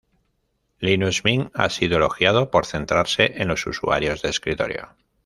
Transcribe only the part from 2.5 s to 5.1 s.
centrarse en los usuarios de escritorio.